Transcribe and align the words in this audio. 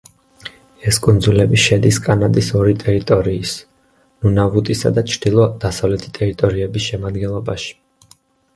ეს 0.91 0.97
კუნძულები 1.07 1.59
შედის 1.63 1.99
კანადის 2.07 2.49
ორი 2.61 2.73
ტერიტორიის 2.85 3.53
ნუნავუტის 4.25 4.83
და 4.99 5.05
ჩრდილო-დასავლეთი 5.15 6.13
ტერიტორიების 6.19 6.91
შემადგენლობაში. 6.91 7.73